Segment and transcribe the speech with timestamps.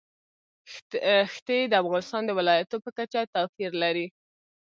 [1.33, 4.07] ښتې د افغانستان د ولایاتو په کچه توپیر لري.